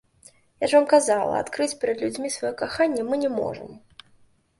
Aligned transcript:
Я 0.63 0.67
ж 0.69 0.77
вам 0.77 0.85
казала, 0.93 1.33
адкрыць 1.39 1.77
перад 1.83 2.01
людзьмі 2.05 2.31
сваё 2.37 2.51
каханне 2.63 3.05
мы 3.11 3.21
не 3.25 3.31
можам. 3.37 3.69